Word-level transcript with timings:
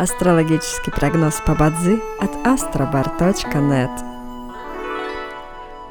Астрологический 0.00 0.90
прогноз 0.90 1.42
по 1.44 1.54
Бадзи 1.54 2.00
от 2.20 2.30
astrobar.net 2.46 3.90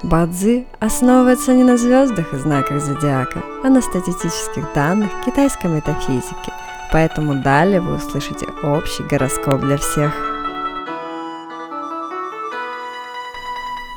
Бадзи 0.01 0.65
основывается 0.79 1.54
не 1.54 1.63
на 1.63 1.77
звездах 1.77 2.33
и 2.33 2.37
знаках 2.37 2.81
зодиака, 2.81 3.43
а 3.63 3.70
на 3.70 3.84
статистических 3.84 4.73
данных 4.73 5.11
китайской 5.27 5.67
метафизики, 5.67 6.52
поэтому 6.91 7.43
далее 7.43 7.81
вы 7.81 7.98
услышите 7.98 8.48
общий 8.63 9.03
гороскоп 9.03 9.61
для 9.61 9.77
всех. 9.77 10.12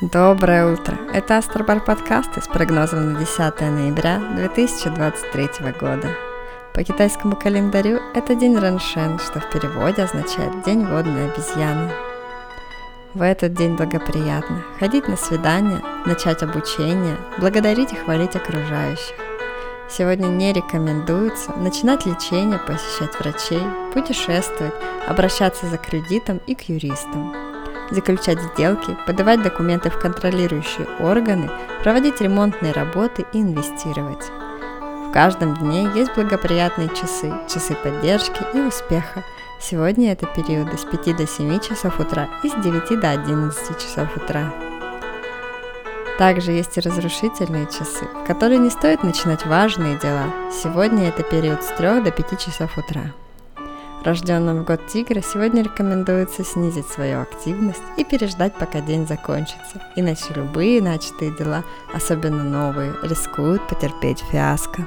Доброе 0.03 0.75
утро! 0.75 0.99
Это 1.15 1.39
Астробар 1.39 1.81
подкасты 1.81 2.43
с 2.43 2.49
прогнозом 2.49 3.15
на 3.15 3.19
10 3.19 3.39
ноября 3.63 4.21
2023 4.37 5.73
года. 5.81 6.32
По 6.75 6.83
китайскому 6.85 7.37
календарю 7.37 8.01
это 8.15 8.35
день 8.35 8.57
Раншен, 8.57 9.19
что 9.19 9.41
в 9.41 9.51
переводе 9.51 10.05
означает 10.05 10.63
«день 10.65 10.87
водной 10.87 11.31
обезьяны». 11.31 11.93
В 13.13 13.21
этот 13.21 13.53
день 13.53 13.77
благоприятно 13.77 14.65
ходить 14.79 15.07
на 15.07 15.19
свидания, 15.19 15.83
начать 16.07 16.43
обучение, 16.43 17.19
благодарить 17.39 17.93
и 17.93 17.97
хвалить 17.97 18.37
окружающих. 18.37 19.15
Сегодня 19.91 20.29
не 20.29 20.55
рекомендуется 20.55 21.53
начинать 21.53 22.07
лечение, 22.07 22.59
посещать 22.59 23.21
врачей, 23.21 23.63
путешествовать, 23.93 24.73
обращаться 25.07 25.67
за 25.67 25.77
кредитом 25.77 26.41
и 26.47 26.55
к 26.55 26.63
юристам, 26.71 27.37
заключать 27.91 28.41
сделки, 28.41 28.97
подавать 29.07 29.43
документы 29.43 29.91
в 29.91 29.99
контролирующие 30.01 30.87
органы, 31.01 31.51
проводить 31.83 32.23
ремонтные 32.23 32.73
работы 32.73 33.27
и 33.35 33.43
инвестировать. 33.43 34.31
В 35.13 35.15
каждом 35.15 35.55
дне 35.57 35.91
есть 35.95 36.15
благоприятные 36.15 36.89
часы, 36.89 37.35
часы 37.47 37.75
поддержки 37.75 38.47
и 38.55 38.61
успеха. 38.61 39.23
Сегодня 39.61 40.13
это 40.13 40.25
периоды 40.25 40.79
с 40.79 40.87
5 40.87 41.15
до 41.15 41.27
7 41.27 41.61
часов 41.61 42.01
утра 42.01 42.31
и 42.43 42.49
с 42.49 42.55
9 42.55 42.99
до 42.99 43.11
11 43.11 43.79
часов 43.79 44.17
утра. 44.17 44.51
Также 46.17 46.53
есть 46.53 46.79
и 46.79 46.81
разрушительные 46.81 47.67
часы, 47.67 48.07
в 48.07 48.27
которые 48.27 48.59
не 48.59 48.71
стоит 48.71 49.03
начинать 49.03 49.45
важные 49.45 49.99
дела. 49.99 50.33
Сегодня 50.51 51.09
это 51.09 51.23
период 51.23 51.63
с 51.63 51.67
3 51.77 52.01
до 52.01 52.11
5 52.11 52.41
часов 52.41 52.79
утра. 52.79 53.13
Рожденным 54.07 54.63
в 54.63 54.65
год 54.65 54.87
тигра 54.87 55.21
сегодня 55.21 55.63
рекомендуется 55.63 56.43
снизить 56.43 56.89
свою 56.89 57.21
активность 57.21 57.83
и 57.99 58.05
переждать, 58.05 58.55
пока 58.55 58.81
день 58.81 59.07
закончится, 59.07 59.83
иначе 59.95 60.33
любые 60.35 60.81
начатые 60.81 61.37
дела, 61.37 61.65
особенно 61.93 62.43
новые, 62.45 62.95
рискуют 63.03 63.69
потерпеть 63.69 64.25
фиаско. 64.31 64.87